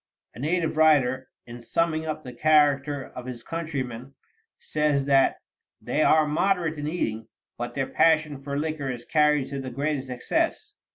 A 0.33 0.39
native 0.39 0.77
writer, 0.77 1.29
in 1.45 1.61
summing 1.61 2.07
up 2.07 2.23
the 2.23 2.33
character 2.33 3.11
of 3.13 3.27
his 3.27 3.43
countrymen, 3.43 4.15
says 4.57 5.05
that 5.05 5.37
"they 5.79 6.01
are 6.01 6.25
moderate 6.27 6.79
in 6.79 6.87
eating, 6.87 7.27
but 7.55 7.75
their 7.75 7.85
passion 7.85 8.41
for 8.41 8.57
liquor 8.57 8.89
is 8.89 9.05
carried 9.05 9.49
to 9.49 9.59
the 9.59 9.69
greatest 9.69 10.09
excess. 10.09 10.73